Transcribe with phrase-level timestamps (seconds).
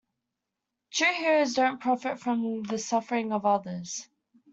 [0.89, 4.07] True heroes don't profit from the suffering of others.